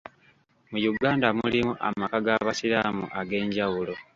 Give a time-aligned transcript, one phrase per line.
[0.71, 3.93] Mu Uganda mulimu amaka g'abasiraamu ag'enjawulo.